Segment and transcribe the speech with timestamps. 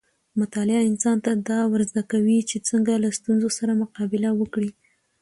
[0.39, 4.69] مطالعه انسان ته دا ورزده کوي چې څنګه له ستونزو سره مقابله وکړي.